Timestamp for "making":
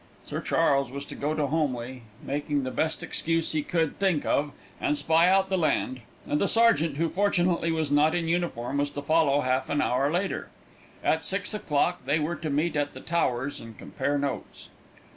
2.25-2.63